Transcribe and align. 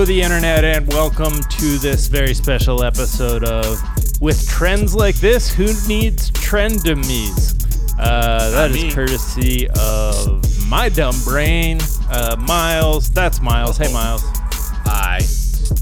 Hello, 0.00 0.06
the 0.06 0.22
internet, 0.22 0.64
and 0.64 0.88
welcome 0.94 1.42
to 1.42 1.76
this 1.76 2.06
very 2.06 2.32
special 2.32 2.82
episode 2.82 3.44
of 3.44 3.78
With 4.18 4.48
Trends 4.48 4.94
Like 4.94 5.14
This, 5.16 5.52
Who 5.52 5.66
Needs 5.86 6.30
Trendomies? 6.30 7.62
Uh, 7.98 8.50
that 8.50 8.70
is 8.70 8.94
courtesy 8.94 9.68
of 9.78 10.42
my 10.70 10.88
dumb 10.88 11.14
brain, 11.22 11.80
uh, 12.08 12.34
Miles. 12.38 13.10
That's 13.10 13.42
Miles. 13.42 13.76
Hey, 13.76 13.92
Miles. 13.92 14.22
Hi. 14.24 15.20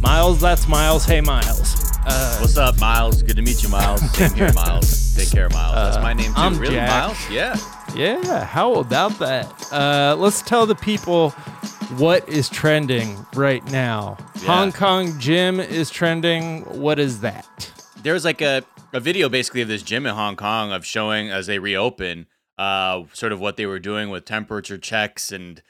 Miles, 0.02 0.40
that's 0.40 0.66
Miles. 0.66 1.04
Hey, 1.04 1.20
Miles. 1.20 1.92
Uh, 2.04 2.38
What's 2.40 2.56
up, 2.56 2.80
Miles? 2.80 3.22
Good 3.22 3.36
to 3.36 3.42
meet 3.42 3.62
you, 3.62 3.68
Miles. 3.68 4.00
Same 4.16 4.32
here, 4.32 4.52
Miles. 4.52 5.14
Take 5.14 5.30
care, 5.30 5.48
Miles. 5.50 5.76
That's 5.76 6.02
my 6.02 6.12
name 6.12 6.34
too. 6.34 6.40
I'm 6.40 6.58
really, 6.58 6.74
Jack. 6.74 7.06
Miles? 7.06 7.30
Yeah. 7.30 7.56
yeah, 7.94 8.44
how 8.44 8.80
about 8.80 9.16
that? 9.20 9.72
Uh, 9.72 10.16
let's 10.18 10.42
tell 10.42 10.66
the 10.66 10.74
people 10.74 11.32
what 11.96 12.28
is 12.28 12.48
trending 12.48 13.16
right 13.34 13.64
now. 13.70 14.16
Yeah. 14.36 14.42
Hong 14.42 14.72
Kong 14.72 15.18
gym 15.18 15.58
is 15.58 15.90
trending. 15.90 16.62
What 16.64 16.98
is 16.98 17.20
that? 17.20 17.72
There's 18.02 18.24
like 18.24 18.42
a, 18.42 18.62
a 18.92 19.00
video 19.00 19.28
basically 19.28 19.62
of 19.62 19.68
this 19.68 19.82
gym 19.82 20.06
in 20.06 20.14
Hong 20.14 20.36
Kong 20.36 20.70
of 20.70 20.84
showing 20.84 21.30
as 21.30 21.46
they 21.46 21.58
reopen, 21.58 22.26
uh, 22.58 23.04
sort 23.12 23.32
of 23.32 23.40
what 23.40 23.56
they 23.56 23.66
were 23.66 23.78
doing 23.78 24.10
with 24.10 24.24
temperature 24.24 24.78
checks 24.78 25.32
and 25.32 25.62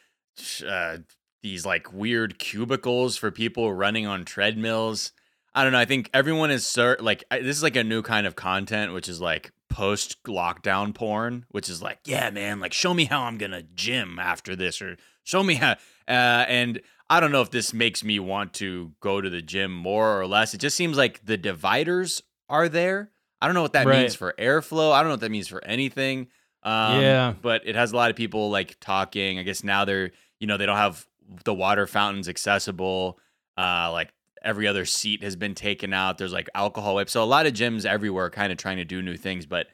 uh, 0.66 0.98
these 1.43 1.65
like 1.65 1.93
weird 1.93 2.38
cubicles 2.38 3.16
for 3.16 3.30
people 3.30 3.73
running 3.73 4.07
on 4.07 4.24
treadmills. 4.24 5.12
I 5.55 5.62
don't 5.62 5.73
know. 5.73 5.79
I 5.79 5.85
think 5.85 6.10
everyone 6.12 6.51
is 6.51 6.65
cert- 6.65 7.01
like 7.01 7.24
I, 7.30 7.41
this 7.41 7.57
is 7.57 7.62
like 7.62 7.77
a 7.77 7.85
new 7.85 8.02
kind 8.02 8.27
of 8.27 8.35
content, 8.37 8.93
which 8.93 9.09
is 9.09 9.21
like 9.21 9.52
post 9.69 10.23
lockdown 10.25 10.95
porn, 10.95 11.45
which 11.51 11.69
is 11.69 11.83
like, 11.83 11.99
yeah, 12.05 12.31
man, 12.31 12.61
like 12.61 12.73
show 12.73 12.95
me 12.95 13.05
how 13.05 13.23
I'm 13.23 13.39
gonna 13.39 13.63
gym 13.63 14.19
after 14.19 14.57
this, 14.57 14.81
or 14.83 14.97
show 15.25 15.43
me 15.43 15.55
how. 15.55 15.73
Uh, 16.07 16.45
and 16.49 16.81
I 17.11 17.21
don't 17.21 17.33
know 17.33 17.43
if 17.43 17.51
this 17.51 17.73
makes 17.73 18.03
me 18.05 18.19
want 18.19 18.55
to 18.55 18.93
go 19.01 19.21
to 19.21 19.31
the 19.31 19.43
gym 19.43 19.73
more 19.75 20.21
or 20.21 20.27
less. 20.27 20.55
It 20.55 20.59
just 20.59 20.77
seems 20.77 20.97
like 20.97 21.25
the 21.25 21.37
dividers 21.37 22.23
are 22.49 22.69
there. 22.69 23.10
I 23.41 23.47
don't 23.47 23.55
know 23.55 23.63
what 23.63 23.73
that 23.75 23.87
Right. 23.87 24.01
means 24.01 24.15
for 24.15 24.35
airflow. 24.38 24.93
I 24.93 24.99
don't 25.01 25.09
know 25.09 25.15
what 25.15 25.21
that 25.21 25.30
means 25.30 25.49
for 25.49 25.65
anything. 25.65 26.29
Um, 26.63 27.03
Yeah. 27.05 27.35
but 27.41 27.63
it 27.66 27.77
has 27.77 27.93
a 27.93 27.97
lot 27.97 28.10
of 28.10 28.16
people 28.16 28.51
like 28.51 28.79
talking. 28.80 29.38
I 29.38 29.43
guess 29.43 29.63
now 29.63 29.85
they're, 29.85 30.10
you 30.41 30.47
know, 30.47 30.57
they 30.57 30.66
don't 30.66 30.77
have 30.77 31.07
the 31.45 31.55
water 31.55 31.87
fountains 31.87 32.29
accessible. 32.29 33.19
Uh, 33.57 33.91
like 33.93 34.13
every 34.49 34.66
other 34.66 34.87
seat 34.87 35.23
has 35.23 35.37
been 35.37 35.54
taken 35.54 35.93
out. 35.93 36.16
There's 36.16 36.32
like 36.32 36.49
alcohol 36.54 36.95
wipes. 36.95 37.13
So 37.13 37.23
a 37.23 37.27
lot 37.27 37.46
of 37.46 37.52
gyms 37.52 37.85
everywhere 37.85 38.30
kind 38.30 38.51
of 38.51 38.57
trying 38.57 38.79
to 38.79 38.85
do 38.85 39.02
new 39.02 39.16
things, 39.16 39.45
but 39.45 39.66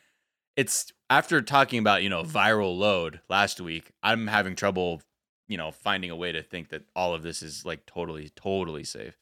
it's 0.57 0.93
after 1.09 1.41
talking 1.41 1.79
about, 1.79 2.03
you 2.03 2.09
know, 2.09 2.25
viral 2.25 2.77
load 2.77 3.21
last 3.29 3.61
week, 3.61 3.93
I'm 4.03 4.27
having 4.27 4.57
trouble, 4.57 5.01
you 5.47 5.57
know, 5.57 5.71
finding 5.71 6.11
a 6.11 6.17
way 6.17 6.33
to 6.33 6.43
think 6.43 6.71
that 6.71 6.83
all 6.97 7.15
of 7.15 7.23
this 7.23 7.41
is 7.41 7.65
like 7.65 7.87
totally, 7.87 8.31
totally 8.35 8.83
safe. 8.83 9.17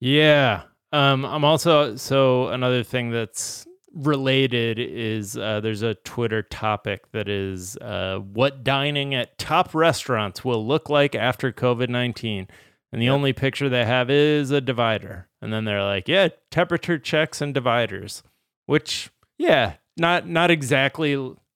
Yeah. 0.00 0.62
Um, 0.92 1.24
I'm 1.26 1.44
also 1.44 1.96
so 1.96 2.48
another 2.48 2.82
thing 2.82 3.10
that's 3.10 3.66
related 3.94 4.78
is 4.78 5.36
uh, 5.36 5.60
there's 5.60 5.82
a 5.82 5.94
Twitter 5.96 6.42
topic 6.42 7.12
that 7.12 7.28
is 7.28 7.76
uh, 7.78 8.18
what 8.18 8.64
dining 8.64 9.14
at 9.14 9.36
top 9.36 9.74
restaurants 9.74 10.44
will 10.44 10.66
look 10.66 10.88
like 10.88 11.14
after 11.14 11.52
COVID 11.52 11.90
19. 11.90 12.48
And 12.92 13.00
the 13.00 13.06
Yep. 13.06 13.14
only 13.14 13.32
picture 13.32 13.68
they 13.68 13.84
have 13.86 14.10
is 14.10 14.50
a 14.50 14.60
divider. 14.60 15.28
And 15.40 15.52
then 15.52 15.64
they're 15.64 15.82
like, 15.82 16.08
yeah, 16.08 16.28
temperature 16.50 16.98
checks 16.98 17.40
and 17.40 17.54
dividers, 17.54 18.22
which, 18.66 19.10
yeah, 19.38 19.74
not 19.96 20.28
not 20.28 20.50
exactly 20.50 21.14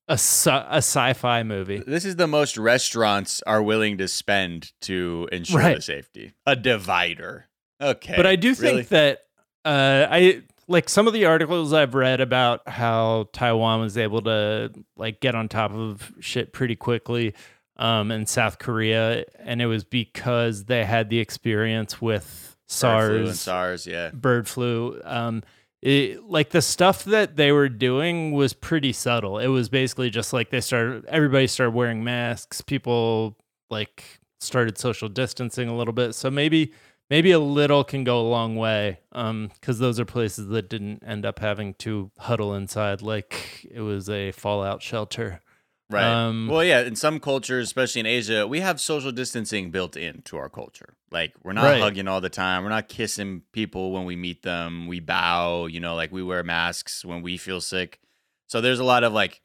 a, 0.09 0.13
sci- 0.15 0.51
a 0.71 0.79
sci-fi 0.79 1.43
movie. 1.43 1.83
This 1.87 2.05
is 2.05 2.17
the 2.17 2.27
most 2.27 2.57
restaurants 2.57 3.43
are 3.47 3.63
willing 3.63 3.99
to 3.99 4.09
spend 4.09 4.73
to 4.83 5.29
ensure 5.33 5.61
Right. 5.61 5.77
the 5.77 5.83
safety. 5.83 6.33
A 6.47 6.57
divider. 6.57 7.47
Okay. 7.83 8.15
But 8.17 8.27
I 8.27 8.37
do 8.37 8.55
think 8.55 8.71
really? 8.73 8.83
that 8.85 9.25
uh, 9.65 10.07
I 10.11 10.43
like 10.69 10.89
some 10.89 11.07
of 11.07 11.13
the 11.13 11.25
articles 11.27 11.73
I've 11.73 11.95
read 11.95 12.21
about 12.21 12.67
how 12.69 13.29
Taiwan 13.33 13.81
was 13.81 13.99
able 13.99 14.23
to 14.23 14.73
like 14.97 15.21
get 15.21 15.35
on 15.35 15.49
top 15.49 15.73
of 15.73 16.13
shit 16.21 16.53
pretty 16.53 16.77
quickly, 16.77 17.35
um, 17.77 18.11
and 18.11 18.29
South 18.29 18.59
Korea, 18.59 19.25
and 19.39 19.61
it 19.61 19.67
was 19.67 19.85
because 19.85 20.65
they 20.65 20.85
had 20.85 21.11
the 21.11 21.19
experience 21.19 22.01
with 22.01 22.57
Bird 22.69 23.07
flu 23.07 23.17
and 23.27 23.37
SARS, 23.37 23.41
SARS, 23.41 23.87
yeah. 23.87 24.11
bird 24.11 24.49
flu. 24.49 25.01
Um, 25.05 25.43
it, 25.83 26.25
like 26.25 26.51
the 26.51 26.63
stuff 26.63 27.05
that 27.05 27.37
they 27.37 27.53
were 27.53 27.69
doing 27.69 28.33
was 28.33 28.53
pretty 28.53 28.93
subtle. 28.93 29.39
It 29.39 29.49
was 29.49 29.69
basically 29.69 30.11
just 30.11 30.33
like 30.33 30.51
they 30.51 30.61
started, 30.61 31.05
everybody 31.07 31.47
started 31.47 31.73
wearing 31.75 32.03
masks. 32.03 32.61
People 32.61 33.37
like 33.71 34.21
started 34.41 34.79
social 34.79 35.09
distancing 35.09 35.69
a 35.69 35.77
little 35.77 35.93
bit. 35.93 36.15
So 36.15 36.31
maybe, 36.31 36.73
maybe 37.09 37.31
a 37.31 37.39
little 37.39 37.85
can 37.85 38.05
go 38.05 38.21
a 38.21 38.27
long 38.29 38.57
way. 38.57 38.99
Um, 39.13 39.51
because 39.55 39.79
those 39.79 40.01
are 40.01 40.05
places 40.05 40.49
that 40.49 40.69
didn't 40.69 41.05
end 41.07 41.25
up 41.25 41.39
having 41.39 41.75
to 41.75 42.11
huddle 42.19 42.55
inside 42.55 43.03
like 43.03 43.67
it 43.71 43.81
was 43.81 44.09
a 44.09 44.33
fallout 44.33 44.83
shelter. 44.83 45.41
Right. 45.89 46.03
Um, 46.05 46.49
well, 46.49 46.65
yeah, 46.65 46.81
in 46.81 46.97
some 46.97 47.21
cultures, 47.21 47.69
especially 47.69 48.01
in 48.01 48.07
Asia, 48.07 48.47
we 48.47 48.59
have 48.61 48.81
social 48.81 49.13
distancing 49.13 49.71
built 49.71 49.97
into 49.97 50.37
our 50.37 50.49
culture. 50.49 50.97
Like 51.13 51.35
we're 51.45 51.53
not 51.53 51.65
Right. 51.65 51.81
hugging 51.81 52.09
all 52.09 52.21
the 52.21 52.29
time. 52.29 52.65
We're 52.65 52.71
not 52.71 52.89
kissing 52.89 53.43
people 53.53 53.93
when 53.93 54.05
we 54.05 54.17
meet 54.17 54.43
them. 54.43 54.89
We 54.89 54.99
bow, 54.99 55.67
you 55.67 55.79
know, 55.79 55.95
like 55.95 56.11
we 56.11 56.25
wear 56.25 56.43
masks 56.43 57.05
when 57.05 57.23
we 57.23 57.37
feel 57.37 57.61
sick. 57.61 58.01
So 58.49 58.61
there's 58.61 58.81
a 58.81 58.85
lot 58.85 59.05
of 59.05 59.13
like 59.13 59.43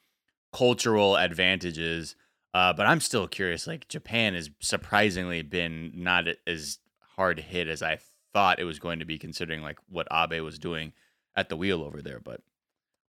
cultural 0.52 1.16
advantages. 1.16 2.16
Uh, 2.54 2.74
but 2.74 2.86
I'm 2.88 3.00
still 3.00 3.28
curious. 3.28 3.68
Like 3.68 3.88
Japan 3.88 4.34
has 4.34 4.50
surprisingly 4.60 5.44
been 5.44 5.92
not 5.96 6.26
as 6.48 6.80
hard 7.16 7.40
hit 7.40 7.68
as 7.68 7.82
I 7.84 8.00
thought 8.34 8.60
it 8.60 8.64
was 8.66 8.80
going 8.80 9.00
to 9.00 9.06
be, 9.06 9.18
considering 9.20 9.62
like 9.62 9.78
what 9.90 10.08
Abe 10.12 10.42
was 10.44 10.58
doing 10.58 10.94
at 11.36 11.50
the 11.50 11.56
wheel 11.56 11.84
over 11.84 12.02
there. 12.02 12.20
But 12.20 12.42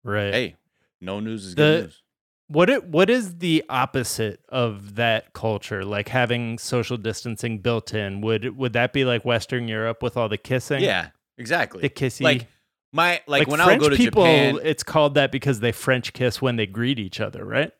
Right. 0.04 0.34
hey, 0.34 0.56
no 1.02 1.20
news 1.20 1.46
is 1.46 1.56
The- 1.56 1.62
good 1.62 1.84
news. 1.86 2.02
What 2.50 2.70
it 2.70 2.86
what 2.86 3.10
is 3.10 3.40
the 3.40 3.64
opposite 3.70 4.40
of 4.50 4.96
that 4.96 5.34
culture? 5.34 5.84
Like 5.84 6.08
having 6.10 6.58
social 6.58 6.98
distancing 6.98 7.60
built 7.60 7.94
in. 7.94 8.22
Would 8.22 8.58
would 8.58 8.74
that 8.74 8.94
be 8.94 9.04
like 9.06 9.26
Western 9.26 9.68
Europe 9.68 10.02
with 10.02 10.16
all 10.16 10.30
the 10.30 10.38
kissing? 10.38 10.82
Yeah, 10.82 11.10
exactly. 11.38 11.82
The 11.82 11.90
kissy. 11.90 12.22
like 12.22 12.48
my 12.94 13.22
like, 13.28 13.48
when 13.48 13.60
I 13.60 13.66
French 13.66 13.82
would 13.82 13.90
go 13.92 13.96
to 13.96 13.98
people, 13.98 14.24
Japan, 14.24 14.60
it's 14.64 14.84
called 14.84 15.16
that 15.16 15.32
because 15.32 15.60
they 15.60 15.72
French 15.72 16.14
kiss 16.14 16.42
when 16.42 16.56
they 16.56 16.66
greet 16.66 17.00
each 17.00 17.20
other, 17.20 17.44
right? 17.44 17.72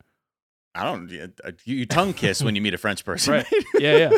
I 0.76 0.84
don't 0.84 1.10
you, 1.10 1.32
you 1.66 1.86
tongue 1.88 2.14
kiss 2.14 2.44
when 2.44 2.56
you 2.56 2.62
meet 2.62 2.74
a 2.76 2.78
French 2.78 3.04
person. 3.04 3.34
Right. 3.34 3.46
Yeah, 3.80 3.98
yeah. 3.98 4.18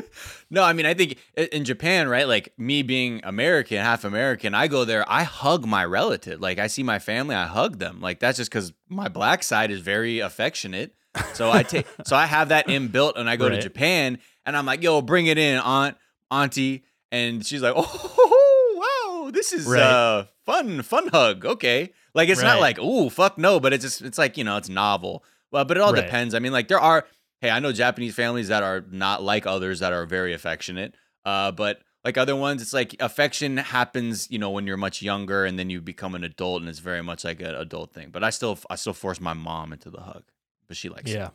no, 0.50 0.64
I 0.64 0.74
mean 0.74 0.86
I 0.86 0.94
think 0.94 1.18
in 1.36 1.66
Japan, 1.66 2.08
right? 2.08 2.28
Like 2.28 2.54
me 2.58 2.82
being 2.82 3.22
American, 3.24 3.78
half 3.78 4.04
American, 4.06 4.54
I 4.54 4.68
go 4.68 4.86
there, 4.86 5.04
I 5.08 5.24
hug 5.24 5.66
my 5.66 5.84
relative. 5.86 6.40
Like 6.42 6.60
I 6.60 6.68
see 6.68 6.84
my 6.84 7.00
family, 7.00 7.36
I 7.36 7.46
hug 7.46 7.80
them. 7.80 8.00
Like 8.02 8.20
that's 8.20 8.38
just 8.38 8.50
because 8.52 8.74
my 8.90 9.08
black 9.10 9.44
side 9.44 9.72
is 9.72 9.80
very 9.82 10.20
affectionate. 10.20 10.94
So 11.34 11.50
I 11.52 11.64
take 11.64 11.86
so 12.06 12.16
I 12.16 12.26
have 12.26 12.50
that 12.50 12.68
inbuilt 12.68 13.14
and 13.18 13.30
I 13.30 13.36
go 13.36 13.50
to 13.50 13.60
Japan 13.62 14.20
and 14.46 14.56
I'm 14.58 14.66
like, 14.66 14.82
yo, 14.84 15.02
bring 15.02 15.28
it 15.28 15.38
in, 15.38 15.58
aunt, 15.60 15.98
auntie. 16.32 16.84
And 17.12 17.46
she's 17.46 17.62
like, 17.62 17.74
oh 17.78 19.22
wow, 19.26 19.32
this 19.32 19.52
is 19.54 19.66
Right. 19.66 19.82
uh 19.82 20.26
fun, 20.46 20.82
fun 20.82 21.08
hug. 21.10 21.46
Okay. 21.46 21.92
Like 22.14 22.30
it's 22.30 22.42
not 22.42 22.60
like, 22.60 22.80
ooh, 22.80 23.10
fuck 23.10 23.38
no, 23.38 23.60
but 23.60 23.74
it's 23.74 23.84
just 23.84 24.02
it's 24.02 24.18
like, 24.18 24.38
you 24.38 24.44
know, 24.44 24.58
it's 24.58 24.70
novel. 24.70 25.24
Well, 25.52 25.66
but 25.66 25.78
it 25.78 25.82
all 25.82 25.94
Right. 25.94 26.04
depends. 26.04 26.34
I 26.36 26.40
mean, 26.40 26.52
like 26.52 26.68
there 26.68 26.80
are 26.80 27.06
hey, 27.42 27.50
I 27.50 27.60
know 27.60 27.72
Japanese 27.72 28.16
families 28.16 28.50
that 28.50 28.64
are 28.64 28.84
not 28.92 29.24
like 29.24 29.46
others 29.48 29.80
that 29.80 29.94
are 29.94 30.06
very 30.06 30.34
affectionate. 30.34 30.94
Uh, 31.26 31.52
but 31.52 31.82
like 32.04 32.18
other 32.18 32.36
ones, 32.36 32.62
it's 32.62 32.74
like 32.74 32.96
affection 33.00 33.56
happens, 33.58 34.30
you 34.30 34.38
know, 34.40 34.50
when 34.50 34.68
you're 34.68 34.78
much 34.78 35.02
younger 35.02 35.46
and 35.46 35.58
then 35.58 35.70
you 35.70 35.80
become 35.82 36.16
an 36.16 36.24
adult 36.24 36.62
and 36.62 36.70
it's 36.70 36.80
very 36.80 37.02
much 37.02 37.24
like 37.24 37.40
an 37.42 37.56
adult 37.56 37.94
thing. 37.94 38.10
But 38.12 38.24
I 38.24 38.30
still 38.30 38.60
I 38.70 38.76
still 38.76 38.94
force 38.94 39.20
my 39.22 39.34
mom 39.34 39.72
into 39.74 39.90
the 39.90 40.02
hug. 40.02 40.24
But 40.68 40.78
she 40.78 40.90
likes 40.90 41.10
it. 41.10 41.16
Yeah. 41.16 41.30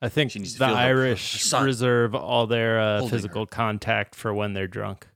I 0.00 0.08
think 0.08 0.30
She 0.30 0.38
needs 0.38 0.54
the 0.56 0.66
feel 0.66 0.68
her- 0.76 0.80
her 0.82 0.88
Irish 0.88 1.52
reserve 1.52 2.14
all 2.14 2.46
their 2.46 2.78
uh, 2.80 3.06
physical 3.08 3.46
contact 3.46 4.14
for 4.14 4.32
when 4.32 4.52
they're 4.54 4.68
drunk. 4.68 5.08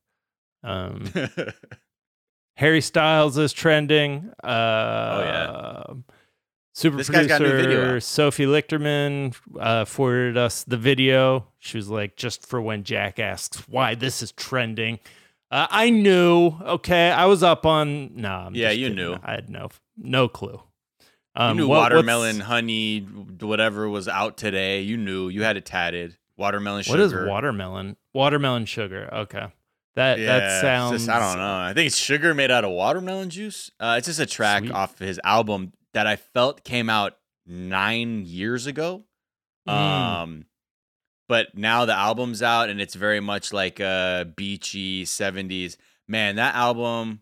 Um, 0.64 1.04
Oh, 1.14 1.28
Harry 2.56 2.80
Styles 2.80 3.38
is 3.38 3.52
trending. 3.52 4.30
Uh, 4.44 5.22
yeah. 5.24 5.94
Super 6.74 6.96
This 6.96 7.10
guy's 7.10 7.26
got 7.26 7.40
a 7.42 7.44
new 7.44 7.50
video 7.50 7.82
producer. 7.82 8.00
Sophie 8.00 8.46
Lichterman 8.46 9.34
uh, 9.60 9.84
forwarded 9.84 10.36
us 10.38 10.64
the 10.64 10.78
video. 10.78 11.46
She 11.58 11.76
was 11.76 11.88
like, 11.90 12.16
just 12.16 12.46
for 12.46 12.62
when 12.62 12.82
Jack 12.82 13.18
asks 13.18 13.68
why 13.68 13.94
this 13.94 14.22
is 14.22 14.32
trending. 14.32 14.98
Uh, 15.50 15.66
I 15.70 15.90
knew. 15.90 16.46
Okay, 16.62 17.10
I 17.10 17.26
was 17.26 17.42
up 17.42 17.66
on. 17.66 18.16
No, 18.16 18.30
I'm 18.30 18.54
Yeah, 18.54 18.70
you 18.70 18.86
kidding. 18.88 18.96
knew. 18.96 19.16
I 19.22 19.32
had 19.32 19.50
no 19.50 19.68
no 19.98 20.28
clue. 20.28 20.62
you 21.00 21.06
Um, 21.36 21.56
knew 21.58 21.68
what- 21.68 21.92
watermelon, 21.92 22.40
honey, 22.40 23.00
whatever 23.00 23.86
was 23.88 24.08
out 24.08 24.38
today. 24.38 24.80
You 24.80 24.96
knew. 24.96 25.28
You 25.28 25.42
had 25.42 25.58
it 25.58 25.66
tatted. 25.66 26.16
Watermelon 26.38 26.84
sugar. 26.84 26.98
What 26.98 27.04
is 27.04 27.28
watermelon? 27.28 27.96
Watermelon 28.14 28.64
sugar. 28.64 29.10
Okay, 29.12 29.46
that 29.94 30.18
Yeah, 30.18 30.38
that 30.38 30.60
sounds. 30.62 30.92
just- 31.04 31.10
I 31.10 31.18
don't 31.18 31.36
know. 31.38 31.54
I 31.58 31.74
think 31.74 31.88
it's 31.88 31.98
sugar 31.98 32.32
made 32.32 32.50
out 32.50 32.64
of 32.64 32.70
watermelon 32.70 33.28
juice. 33.28 33.70
Uh, 33.78 33.96
it's 33.98 34.06
just 34.06 34.20
a 34.20 34.26
track 34.26 34.62
Sweet. 34.62 34.72
off 34.72 34.98
his 34.98 35.20
album 35.22 35.74
that 35.94 36.06
I 36.06 36.16
felt 36.16 36.64
came 36.64 36.88
out 36.90 37.16
nine 37.46 38.24
years 38.24 38.66
ago. 38.66 39.04
Mm. 39.68 39.72
Um, 39.72 40.44
but 41.28 41.56
now 41.56 41.84
the 41.84 41.94
album's 41.94 42.42
out 42.42 42.68
and 42.68 42.80
it's 42.80 42.94
very 42.94 43.20
much 43.20 43.52
like 43.52 43.80
a 43.80 44.30
beachy 44.36 45.04
70s. 45.04 45.76
Man, 46.08 46.36
that 46.36 46.54
album 46.54 47.20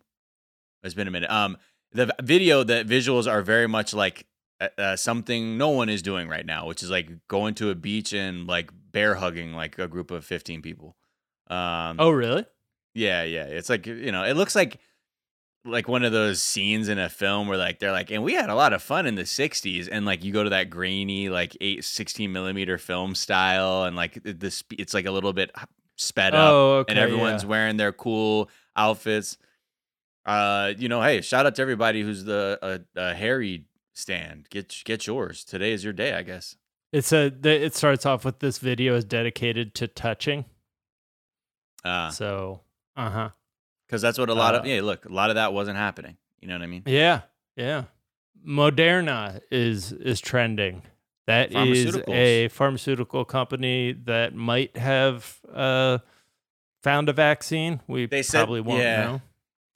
it's 0.83 0.95
been 0.95 1.09
a 1.09 1.11
minute. 1.11 1.31
Um 1.31 1.57
the 1.93 2.15
video, 2.23 2.63
the 2.63 2.85
visuals 2.85 3.31
are 3.31 3.43
very 3.43 3.67
much 3.67 3.93
like 3.93 4.27
uh, 4.61 4.69
uh, 4.79 4.97
something 4.97 5.59
no 5.59 5.71
one 5.71 5.89
is 5.89 6.03
doing 6.03 6.29
right 6.29 6.47
now, 6.47 6.67
which 6.67 6.83
is 6.83 6.91
like 6.91 7.11
going 7.29 7.55
to 7.55 7.71
a 7.71 7.75
beach 7.75 8.13
and 8.13 8.47
like 8.47 8.71
bear 8.93 9.17
hugging 9.17 9.53
like 9.55 9.79
a 9.79 9.89
group 9.89 10.11
of 10.11 10.25
15 10.25 10.63
people. 10.63 10.97
Um 11.49 11.97
Oh, 11.99 12.11
really? 12.11 12.47
yeah, 12.95 13.23
yeah. 13.23 13.45
It's 13.45 13.69
like, 13.69 13.87
you 13.87 14.13
know, 14.13 14.25
it 14.25 14.35
looks 14.35 14.55
like 14.57 14.79
like 15.65 15.89
one 15.89 16.05
of 16.05 16.12
those 16.12 16.41
scenes 16.41 16.89
in 16.89 16.99
a 16.99 17.09
film 17.09 17.47
where 17.49 17.59
like 17.59 17.79
they're 17.79 17.93
like 17.93 18.11
and 18.11 18.23
we 18.23 18.33
had 18.35 18.49
a 18.49 18.55
lot 18.55 18.73
of 18.73 18.83
fun 18.83 19.05
in 19.07 19.15
the 19.15 19.23
60s 19.25 19.89
and 19.93 20.07
like 20.07 20.25
you 20.25 20.33
go 20.33 20.43
to 20.43 20.51
that 20.51 20.71
grainy 20.71 21.29
like 21.29 21.57
8 21.61 21.85
16 21.85 22.33
millimeter 22.33 22.79
film 22.79 23.15
style 23.15 23.85
and 23.85 23.95
like 23.95 24.19
this 24.25 24.65
it's 24.79 24.95
like 24.95 25.05
a 25.07 25.11
little 25.11 25.33
bit 25.35 25.51
sped 25.97 26.35
up 26.35 26.51
Oh, 26.53 26.73
okay. 26.79 26.93
and 26.93 26.99
everyone's 26.99 27.43
yeah. 27.43 27.49
wearing 27.51 27.77
their 27.77 27.93
cool 27.93 28.49
outfits 28.75 29.37
uh 30.25 30.73
you 30.79 30.89
know 30.89 31.03
hey 31.03 31.21
shout 31.21 31.45
out 31.45 31.55
to 31.57 31.62
everybody 31.62 32.01
who's 32.03 32.25
the 32.25 32.59
uh, 32.62 32.99
uh 32.99 33.15
harry 33.15 33.65
stand 33.93 34.49
get 34.49 34.75
get 34.85 35.07
yours 35.07 35.45
today 35.45 35.73
is 35.73 35.85
your 35.85 35.93
day 35.93 36.15
i 36.15 36.23
guess 36.23 36.57
It's 36.93 37.12
a. 37.12 37.27
It 37.45 37.75
starts 37.75 38.07
off 38.07 38.25
with 38.25 38.39
this 38.41 38.59
video 38.59 38.97
is 38.97 39.05
dedicated 39.05 39.75
to 39.77 39.87
touching. 39.89 40.45
uh 41.85 42.11
So, 42.11 42.62
uh 42.97 43.11
huh. 43.11 43.29
Because 43.91 44.01
that's 44.03 44.19
what 44.19 44.31
a 44.31 44.35
lot 44.35 44.55
of 44.55 44.63
Uh, 44.65 44.69
yeah 44.69 44.81
look 44.83 45.05
a 45.05 45.13
lot 45.13 45.31
of 45.31 45.35
that 45.37 45.53
wasn't 45.53 45.77
happening 45.77 46.17
you 46.41 46.47
know 46.47 46.55
what 46.55 46.63
i 46.63 46.67
mean 46.67 46.83
Yeah, 46.87 47.23
yeah. 47.57 47.85
Moderna 48.47 49.41
is 49.51 49.93
is 49.93 50.21
trending. 50.21 50.83
That 51.27 51.53
is 51.55 51.97
a 52.09 52.49
pharmaceutical 52.49 53.25
company 53.25 53.93
that 54.07 54.35
might 54.35 54.77
have 54.77 55.39
uh, 55.53 55.99
found 56.83 57.09
a 57.09 57.13
vaccine. 57.13 57.81
We 57.87 58.07
They 58.07 58.23
said- 58.23 58.39
probably 58.41 58.63
won't 58.63 58.81
yeah. 58.83 59.05
know. 59.05 59.21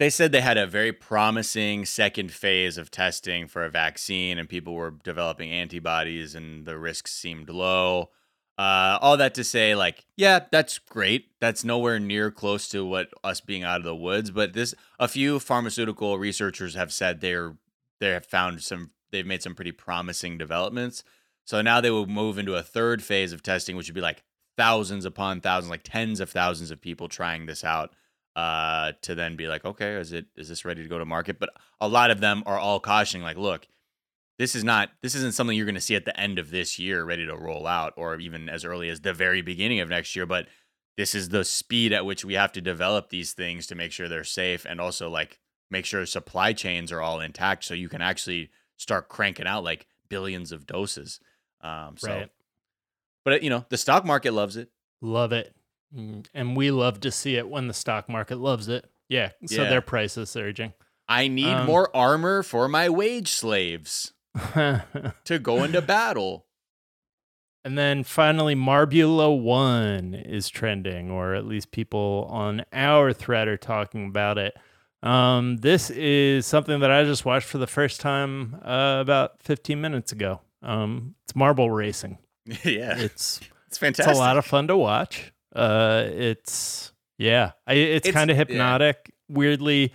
They 0.00 0.10
said 0.10 0.32
they 0.32 0.40
had 0.40 0.56
a 0.58 0.66
very 0.66 0.92
promising 0.92 1.84
second 1.84 2.32
phase 2.32 2.78
of 2.78 2.90
testing 2.90 3.46
for 3.46 3.64
a 3.64 3.70
vaccine, 3.70 4.38
and 4.38 4.48
people 4.48 4.74
were 4.74 4.90
developing 4.90 5.50
antibodies, 5.52 6.34
and 6.34 6.64
the 6.66 6.76
risks 6.76 7.12
seemed 7.12 7.48
low. 7.48 8.10
Uh, 8.56 8.98
all 9.00 9.16
that 9.16 9.34
to 9.34 9.42
say, 9.42 9.74
like, 9.74 10.06
yeah, 10.16 10.40
that's 10.52 10.78
great. 10.78 11.30
That's 11.40 11.64
nowhere 11.64 11.98
near 11.98 12.30
close 12.30 12.68
to 12.68 12.86
what 12.86 13.08
us 13.24 13.40
being 13.40 13.64
out 13.64 13.78
of 13.78 13.84
the 13.84 13.96
woods. 13.96 14.30
But 14.30 14.52
this, 14.52 14.74
a 15.00 15.08
few 15.08 15.40
pharmaceutical 15.40 16.18
researchers 16.18 16.74
have 16.74 16.92
said 16.92 17.20
they're 17.20 17.56
they 18.00 18.10
have 18.10 18.26
found 18.26 18.62
some, 18.62 18.90
they've 19.12 19.26
made 19.26 19.42
some 19.42 19.54
pretty 19.54 19.72
promising 19.72 20.36
developments. 20.36 21.04
So 21.44 21.62
now 21.62 21.80
they 21.80 21.90
will 21.90 22.06
move 22.06 22.38
into 22.38 22.54
a 22.54 22.62
third 22.62 23.02
phase 23.02 23.32
of 23.32 23.42
testing, 23.42 23.76
which 23.76 23.88
would 23.88 23.94
be 23.94 24.00
like 24.00 24.22
thousands 24.56 25.04
upon 25.04 25.40
thousands, 25.40 25.70
like 25.70 25.82
tens 25.84 26.20
of 26.20 26.30
thousands 26.30 26.70
of 26.70 26.80
people 26.80 27.08
trying 27.08 27.46
this 27.46 27.64
out 27.64 27.94
uh 28.36 28.90
to 29.00 29.14
then 29.14 29.36
be 29.36 29.46
like 29.46 29.64
okay 29.64 29.92
is 29.92 30.12
it 30.12 30.26
is 30.36 30.48
this 30.48 30.64
ready 30.64 30.82
to 30.82 30.88
go 30.88 30.98
to 30.98 31.04
market 31.04 31.38
but 31.38 31.50
a 31.80 31.86
lot 31.86 32.10
of 32.10 32.18
them 32.18 32.42
are 32.46 32.58
all 32.58 32.80
cautioning 32.80 33.22
like 33.22 33.36
look 33.36 33.68
this 34.38 34.54
is 34.54 34.64
not 34.64 34.90
this 35.02 35.14
isn't 35.14 35.34
something 35.34 35.56
you're 35.56 35.66
going 35.66 35.74
to 35.74 35.80
see 35.80 35.94
at 35.96 36.04
the 36.04 36.18
end 36.18 36.38
of 36.38 36.50
this 36.50 36.78
year 36.78 37.04
ready 37.04 37.24
to 37.26 37.36
roll 37.36 37.66
out 37.66 37.92
or 37.96 38.18
even 38.18 38.48
as 38.48 38.64
early 38.64 38.88
as 38.88 39.00
the 39.00 39.12
very 39.12 39.42
beginning 39.42 39.80
of 39.80 39.88
next 39.88 40.14
year 40.16 40.26
but 40.26 40.46
this 40.96 41.14
is 41.14 41.28
the 41.30 41.44
speed 41.44 41.92
at 41.92 42.06
which 42.06 42.24
we 42.24 42.34
have 42.34 42.52
to 42.52 42.60
develop 42.60 43.10
these 43.10 43.32
things 43.32 43.66
to 43.66 43.74
make 43.74 43.90
sure 43.92 44.08
they're 44.08 44.24
safe 44.24 44.64
and 44.64 44.80
also 44.80 45.08
like 45.10 45.38
make 45.70 45.84
sure 45.86 46.04
supply 46.06 46.52
chains 46.52 46.90
are 46.92 47.00
all 47.00 47.20
intact 47.20 47.64
so 47.64 47.74
you 47.74 47.88
can 47.88 48.02
actually 48.02 48.50
start 48.76 49.08
cranking 49.08 49.46
out 49.46 49.64
like 49.64 49.86
billions 50.08 50.52
of 50.52 50.66
doses 50.66 51.20
um 51.60 51.96
so 51.96 52.08
Right. 52.18 52.30
but 53.24 53.42
you 53.42 53.50
know 53.50 53.64
the 53.68 53.76
stock 53.78 54.04
market 54.04 54.32
loves 54.32 54.56
it 54.56 54.70
Love 55.00 55.32
it. 55.32 55.54
Mm, 55.94 56.26
And 56.32 56.56
we 56.56 56.70
love 56.70 57.00
to 57.00 57.10
see 57.10 57.36
it 57.36 57.46
when 57.46 57.68
the 57.68 57.74
stock 57.74 58.08
market 58.08 58.36
loves 58.38 58.68
it. 58.68 58.90
Yeah. 59.10 59.32
So 59.44 59.62
Yeah. 59.62 59.68
their 59.68 59.82
price 59.82 60.16
is 60.16 60.30
surging. 60.30 60.72
i 61.08 61.28
need 61.28 61.58
Um, 61.58 61.66
more 61.66 61.94
armor 61.94 62.42
for 62.42 62.68
my 62.68 62.88
wage 62.88 63.28
slaves 63.28 64.13
to 65.24 65.38
go 65.40 65.62
into 65.64 65.80
battle 65.82 66.46
And 67.64 67.78
then 67.78 68.04
finally, 68.04 68.54
Marbula 68.54 69.40
One 69.40 70.14
is 70.14 70.48
trending, 70.48 71.10
or 71.10 71.34
at 71.34 71.46
least 71.46 71.70
people 71.70 72.26
on 72.30 72.64
our 72.72 73.12
thread 73.12 73.48
are 73.48 73.56
talking 73.56 74.06
about 74.06 74.36
it. 74.38 74.54
Um, 75.02 75.58
this 75.58 75.90
is 75.90 76.46
something 76.46 76.80
that 76.80 76.90
I 76.90 77.04
just 77.04 77.24
watched 77.24 77.46
for 77.46 77.58
the 77.58 77.66
first 77.66 78.00
time 78.00 78.56
uh, 78.64 78.98
about 79.00 79.42
15 79.42 79.80
minutes 79.80 80.12
ago. 80.12 80.40
Um, 80.62 81.14
it's 81.24 81.36
marble 81.36 81.70
racing. 81.70 82.18
yeah, 82.64 82.96
It's 82.98 83.40
it's 83.68 83.78
fantastic. 83.78 84.10
it's 84.10 84.18
a 84.18 84.20
lot 84.22 84.36
of 84.36 84.44
fun 84.46 84.66
to 84.68 84.76
watch. 84.76 85.32
Uh, 85.54 86.04
it's 86.08 86.92
yeah, 87.18 87.52
I, 87.66 87.74
it's, 87.74 88.08
It's- 88.08 88.14
kind 88.14 88.30
of 88.30 88.36
yeah. 88.36 88.44
hypnotic. 88.44 89.12
Weirdly, 89.28 89.92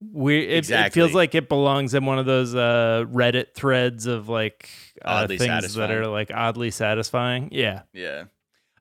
weird. 0.00 0.48
It, 0.50 0.70
it 0.70 0.92
feels 0.92 1.14
like 1.14 1.34
it 1.34 1.48
belongs 1.48 1.94
in 1.94 2.04
one 2.06 2.18
of 2.18 2.26
those 2.26 2.54
uh, 2.54 3.04
Reddit 3.10 3.54
threads 3.54 4.06
of 4.06 4.28
like 4.28 4.70
uh, 5.04 5.24
Oddly 5.24 5.38
things 5.38 5.74
that 5.74 5.90
are 5.90 6.06
like 6.06 6.30
oddly 6.34 6.70
satisfying. 6.70 7.48
Yeah, 7.52 7.82
yeah, 7.92 8.24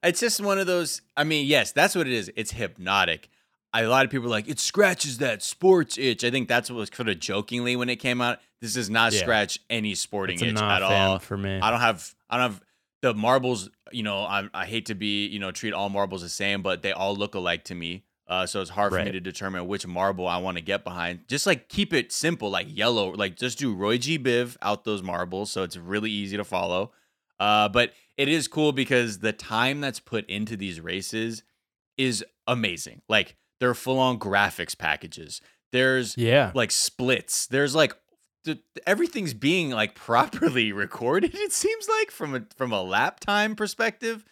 it's 0.03 0.19
just 0.19 0.41
one 0.41 0.59
of 0.59 0.67
those. 0.67 1.01
I 1.17 1.23
mean, 1.23 1.45
yes, 1.45 1.71
that's 1.71 1.95
what 1.95 2.07
it 2.07 2.13
is. 2.13 2.31
It's 2.35 2.51
hypnotic. 2.51 3.29
I, 3.71 3.81
a 3.81 3.89
lot 3.89 4.03
of 4.03 4.09
people 4.11 4.27
are 4.27 4.31
like 4.31 4.47
it 4.49 4.59
scratches 4.59 5.19
that 5.19 5.43
sports 5.43 5.97
itch. 5.97 6.23
I 6.23 6.31
think 6.31 6.47
that's 6.47 6.71
what 6.71 6.77
was 6.77 6.89
sort 6.93 7.07
of 7.09 7.19
jokingly 7.19 7.75
when 7.75 7.89
it 7.89 7.97
came 7.97 8.19
out. 8.21 8.39
This 8.61 8.73
does 8.73 8.89
not 8.89 9.13
Yeah. 9.13 9.19
scratch 9.19 9.59
any 9.69 9.93
sporting 9.95 10.39
itch 10.39 10.55
at 10.57 10.81
all. 10.81 11.19
for 11.19 11.37
me. 11.37 11.59
I 11.59 11.69
don't 11.69 11.79
have. 11.79 12.15
I 12.29 12.37
don't 12.37 12.51
have 12.51 12.61
the 13.01 13.13
marbles. 13.13 13.69
You 13.91 14.03
know, 14.03 14.19
I, 14.23 14.49
I 14.53 14.65
hate 14.65 14.87
to 14.87 14.95
be. 14.95 15.27
You 15.27 15.37
know, 15.39 15.51
treat 15.51 15.73
all 15.73 15.89
marbles 15.89 16.23
the 16.23 16.29
same, 16.29 16.61
but 16.63 16.81
they 16.81 16.91
all 16.91 17.15
look 17.15 17.35
alike 17.35 17.63
to 17.65 17.75
me. 17.75 18.03
Uh, 18.29 18.45
so 18.45 18.61
it's 18.61 18.69
hard 18.69 18.93
for 18.93 19.03
me 19.03 19.11
to 19.11 19.19
determine 19.19 19.67
which 19.67 19.87
marble 19.87 20.27
I 20.27 20.37
want 20.37 20.57
to 20.57 20.63
get 20.63 20.83
behind. 20.83 21.21
Just 21.27 21.47
like 21.47 21.67
keep 21.67 21.93
it 21.93 22.11
simple, 22.11 22.51
like 22.51 22.67
yellow. 22.69 23.11
Like 23.11 23.35
just 23.35 23.57
do 23.57 23.73
Roy 23.73 23.97
G. 23.97 24.19
Biv 24.19 24.55
out 24.61 24.83
those 24.83 25.01
marbles, 25.01 25.49
so 25.49 25.63
it's 25.63 25.75
really 25.75 26.11
easy 26.11 26.37
to 26.37 26.43
follow. 26.43 26.91
Uh, 27.39 27.67
but 27.69 27.93
it 28.17 28.27
is 28.27 28.47
cool 28.47 28.71
because 28.71 29.19
the 29.19 29.33
time 29.33 29.81
that's 29.81 29.99
put 29.99 30.29
into 30.29 30.55
these 30.55 30.79
races 30.79 31.41
is 31.97 32.23
amazing. 32.45 33.01
Like 33.09 33.35
they're 33.59 33.73
full 33.73 33.97
on 33.97 34.19
graphics 34.19 34.77
packages. 34.77 35.41
There's 35.71 36.15
yeah, 36.15 36.51
like 36.53 36.69
splits. 36.69 37.47
There's 37.47 37.73
like 37.73 37.93
th- 38.45 38.59
everything's 38.85 39.33
being 39.33 39.71
like 39.71 39.95
properly 39.95 40.71
recorded. 40.71 41.33
It 41.33 41.51
seems 41.51 41.87
like 41.99 42.11
from 42.11 42.35
a 42.35 42.45
from 42.55 42.71
a 42.71 42.83
lap 42.83 43.19
time 43.19 43.55
perspective. 43.55 44.23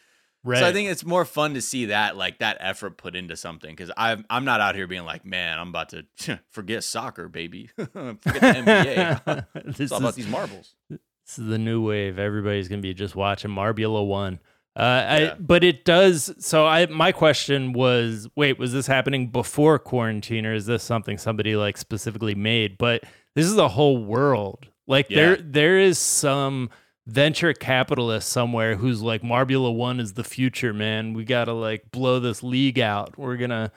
Right. 0.44 0.60
So 0.60 0.68
I 0.68 0.74
think 0.74 0.90
it's 0.90 1.06
more 1.06 1.26
fun 1.26 1.54
to 1.56 1.62
see 1.62 1.86
that 1.86 2.16
like 2.18 2.40
that 2.40 2.58
effort 2.60 2.98
put 2.98 3.16
into 3.16 3.36
something 3.36 3.70
because 3.70 3.92
I'm 3.98 4.26
I'm 4.30 4.46
not 4.46 4.62
out 4.62 4.76
here 4.76 4.88
being 4.88 5.06
like, 5.06 5.26
man, 5.26 5.60
I'm 5.60 5.70
about 5.70 5.90
to 5.90 6.06
forget 6.52 6.84
soccer, 6.84 7.28
baby, 7.28 7.70
forget 7.76 8.22
the 8.22 8.40
NBA. 8.40 9.46
it's 9.80 9.92
all 9.92 10.00
about 10.00 10.10
is, 10.10 10.16
these 10.16 10.28
marbles. 10.28 10.76
this 10.90 11.00
is 11.38 11.48
the 11.48 11.58
new 11.58 11.86
wave. 11.86 12.20
Everybody's 12.20 12.68
gonna 12.68 12.82
be 12.82 12.94
just 12.94 13.16
watching 13.16 13.52
Marbula 13.52 14.06
One. 14.06 14.40
Uh, 14.76 14.80
I, 15.10 15.20
Yeah. 15.20 15.36
but 15.40 15.64
it 15.64 15.86
does. 15.86 16.32
So 16.38 16.68
I, 16.68 16.86
my 16.86 17.12
question 17.12 17.74
was, 17.74 18.28
wait, 18.36 18.60
was 18.60 18.74
this 18.74 18.86
happening 18.86 19.32
before 19.32 19.80
quarantine, 19.80 20.46
or 20.46 20.54
is 20.54 20.68
this 20.68 20.84
something 20.84 21.18
somebody 21.18 21.56
like 21.56 21.78
specifically 21.78 22.36
made? 22.36 22.78
But 22.78 23.04
this 23.34 23.48
is 23.48 23.58
a 23.58 23.68
whole 23.70 23.98
world. 24.04 24.68
Like 24.86 25.10
there, 25.10 25.36
there 25.38 25.80
is 25.80 25.98
some 25.98 26.70
venture 27.08 27.54
capitalist 27.54 28.30
somewhere 28.30 28.76
who's 28.76 29.02
like, 29.02 29.24
Marbula 29.24 29.74
One 29.74 30.00
is 30.00 30.14
the 30.14 30.24
future, 30.24 30.74
man. 30.74 31.14
We 31.14 31.24
gotta 31.24 31.54
like 31.54 31.90
blow 31.90 32.20
this 32.20 32.44
league 32.44 32.80
out. 32.80 33.18
We're 33.18 33.38
gonna. 33.38 33.72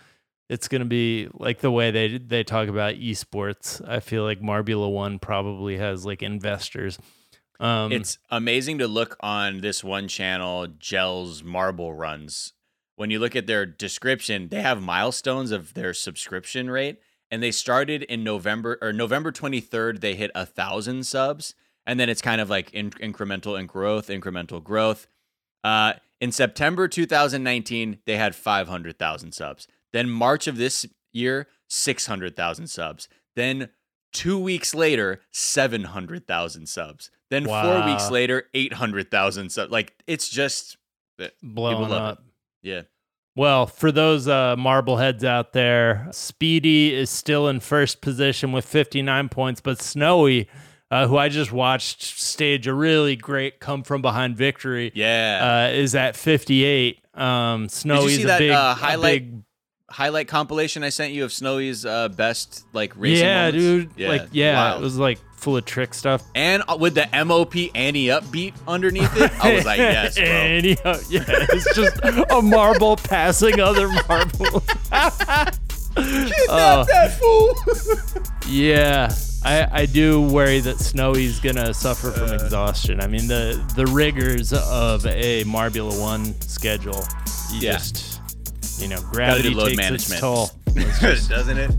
It's 0.50 0.66
gonna 0.66 0.84
be 0.84 1.28
like 1.32 1.60
the 1.60 1.70
way 1.70 1.92
they 1.92 2.18
they 2.18 2.42
talk 2.42 2.68
about 2.68 2.96
esports. 2.96 3.80
I 3.88 4.00
feel 4.00 4.24
like 4.24 4.40
Marbula 4.40 4.90
One 4.90 5.20
probably 5.20 5.78
has 5.78 6.04
like 6.04 6.22
investors. 6.22 6.98
Um, 7.60 7.92
It's 7.92 8.18
amazing 8.30 8.78
to 8.78 8.88
look 8.88 9.16
on 9.20 9.60
this 9.60 9.84
one 9.84 10.08
channel, 10.08 10.66
Jelle's 10.66 11.44
Marble 11.44 11.92
Runs. 11.92 12.54
When 12.96 13.10
you 13.10 13.18
look 13.18 13.36
at 13.36 13.46
their 13.46 13.64
description, 13.64 14.48
they 14.48 14.62
have 14.62 14.82
milestones 14.82 15.52
of 15.52 15.74
their 15.74 15.94
subscription 15.94 16.68
rate, 16.70 16.98
and 17.30 17.42
they 17.42 17.50
started 17.50 18.02
in 18.04 18.24
November 18.24 18.76
or 18.82 18.92
November 18.92 19.30
23rd. 19.30 20.00
They 20.00 20.14
hit 20.16 20.30
a 20.34 20.44
thousand 20.46 21.06
subs, 21.06 21.54
and 21.86 21.98
then 21.98 22.08
it's 22.08 22.22
kind 22.22 22.40
of 22.40 22.48
like 22.50 22.72
in- 22.72 22.90
incremental 22.90 23.58
in 23.58 23.66
growth, 23.66 24.08
incremental 24.08 24.62
growth. 24.62 25.06
Uh, 25.64 25.94
in 26.20 26.32
September 26.32 26.86
2019, 26.88 27.98
they 28.06 28.16
had 28.16 28.34
500,000 28.34 29.32
subs. 29.32 29.66
Then 29.92 30.08
March 30.10 30.46
of 30.46 30.56
this 30.56 30.86
year, 31.12 31.46
600,000 31.68 32.66
subs. 32.66 33.08
Then 33.36 33.70
two 34.12 34.38
weeks 34.38 34.74
later, 34.74 35.20
700,000 35.32 36.66
subs. 36.68 37.10
Then 37.30 37.44
four 37.46 37.84
weeks 37.86 38.04
Wow. 38.04 38.10
later, 38.10 38.44
800,000 38.54 39.50
subs. 39.50 39.70
Like, 39.72 39.94
it's 40.06 40.28
just, 40.28 40.76
blowing 41.42 41.88
love 41.88 41.90
it. 41.90 41.94
up. 41.94 42.24
yeah. 42.62 42.82
Well, 43.36 43.66
for 43.66 43.92
those 43.92 44.26
uh, 44.26 44.56
Marbleheads 44.56 45.24
out 45.24 45.52
there, 45.52 46.08
Speedy 46.10 46.92
is 46.92 47.08
still 47.10 47.48
in 47.48 47.60
first 47.60 48.00
position 48.00 48.50
with 48.52 48.64
59 48.66 49.28
points, 49.28 49.60
but 49.60 49.80
Snowy 49.80 50.48
uh, 50.90 51.06
who 51.06 51.16
I 51.16 51.28
just 51.28 51.52
watched 51.52 52.02
stage 52.02 52.66
a 52.66 52.74
really 52.74 53.16
great 53.16 53.60
come 53.60 53.82
from 53.82 54.02
behind 54.02 54.36
victory. 54.36 54.92
Yeah. 54.94 55.68
Uh, 55.70 55.74
is 55.74 55.94
at 55.94 56.16
58. 56.16 56.98
Um, 57.14 57.68
Snowy's 57.68 58.16
see 58.16 58.22
a 58.24 58.26
that, 58.26 58.38
big, 58.38 58.50
uh, 58.50 58.74
highlight 58.74 59.30
big- 59.30 59.42
Highlight 59.92 60.28
compilation 60.28 60.84
I 60.84 60.90
sent 60.90 61.12
you 61.12 61.24
of 61.24 61.32
Snowy's 61.32 61.84
uh, 61.84 62.10
best 62.10 62.64
like 62.72 62.92
racing. 62.96 63.24
yeah, 63.26 63.50
moments? 63.50 63.96
dude. 63.96 64.08
like, 64.08 64.28
yeah, 64.30 64.54
wild. 64.54 64.80
it 64.80 64.84
was 64.84 64.96
like 64.96 65.18
full 65.34 65.56
of 65.56 65.64
trick 65.64 65.94
stuff. 65.94 66.22
and 66.36 66.62
uh, 66.68 66.76
with 66.78 66.94
the 66.94 67.08
MOP 67.24 67.56
Annie 67.74 68.08
up 68.08 68.30
beat 68.30 68.54
underneath 68.68 69.10
it, 69.16 69.32
I 69.42 69.52
was 69.54 69.64
like, 69.64 69.78
yes, 69.78 70.14
bro. 70.16 70.24
and 70.26 70.64
he- 70.64 70.70
yeah, 70.74 71.24
it's 71.28 71.74
just 71.74 71.98
a 72.04 72.40
marble 72.40 72.94
passing 72.98 73.58
other 73.58 73.88
marbles. 74.08 74.62
Oh. 75.96 76.84
that 76.88 77.18
fool. 77.18 78.22
Yeah, 78.48 79.12
I, 79.42 79.66
I 79.82 79.86
do 79.86 80.20
worry 80.20 80.60
that 80.60 80.78
Snowy's 80.78 81.40
gonna 81.40 81.72
suffer 81.72 82.10
from 82.10 82.32
exhaustion. 82.32 83.00
I 83.00 83.06
mean 83.06 83.26
the 83.26 83.62
the 83.74 83.86
rigors 83.86 84.52
of 84.52 85.06
a 85.06 85.44
Marbula 85.44 85.98
One 86.00 86.38
schedule. 86.42 87.04
You 87.52 87.60
Yeah. 87.60 87.72
just 87.72 88.20
you 88.80 88.88
know 88.88 89.00
gravity 89.00 89.50
load 89.54 89.68
takes 89.68 89.76
management, 89.78 90.12
its 90.12 90.20
toll. 90.20 90.50
Just- 91.00 91.30
doesn't 91.30 91.58
it? 91.58 91.70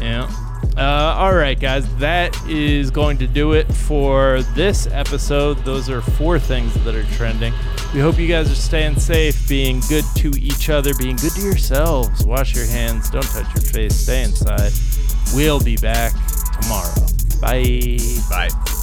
yeah. 0.00 0.28
Uh, 0.76 1.14
all 1.16 1.34
right, 1.34 1.58
guys, 1.58 1.92
that 1.96 2.36
is 2.48 2.90
going 2.92 3.18
to 3.18 3.26
do 3.26 3.52
it 3.52 3.66
for 3.72 4.42
this 4.54 4.86
episode. 4.92 5.56
Those 5.64 5.90
are 5.90 6.00
four 6.00 6.38
things 6.38 6.72
that 6.84 6.94
are 6.94 7.04
trending. 7.16 7.52
We 7.92 7.98
hope 8.00 8.16
you 8.16 8.28
guys 8.28 8.48
are 8.50 8.54
staying 8.54 9.00
safe, 9.00 9.48
being 9.48 9.80
good 9.88 10.04
to 10.16 10.30
each 10.38 10.68
other, 10.68 10.94
being 10.94 11.16
good 11.16 11.32
to 11.32 11.40
yourselves. 11.40 12.24
Wash 12.24 12.54
your 12.54 12.66
hands, 12.66 13.10
don't 13.10 13.24
touch 13.24 13.52
your 13.54 13.62
face, 13.72 13.96
stay 13.96 14.22
inside. 14.22 14.70
We'll 15.34 15.58
be 15.60 15.76
back 15.76 16.12
tomorrow. 16.60 16.94
Bye. 17.40 17.98
Bye. 18.28 18.74